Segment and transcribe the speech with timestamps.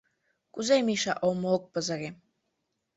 [0.53, 2.09] —Кузе, Миша, омо ок пызыре?